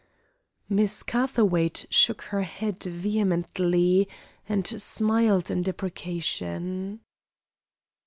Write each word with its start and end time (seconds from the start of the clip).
Miss 0.67 1.03
Catherwaight 1.03 1.85
shook 1.91 2.23
her 2.33 2.41
head 2.41 2.81
vehemently 2.81 4.09
and 4.49 4.65
smiled 4.81 5.51
in 5.51 5.61
deprecation. 5.61 7.01